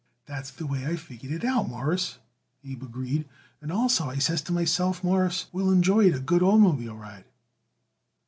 [0.25, 2.17] "That's the way I figured it out, Mawruss,"
[2.65, 3.29] Abe agreed;
[3.61, 7.25] "and also, I says to myself, Mawruss will enjoy it a good oitermobile ride."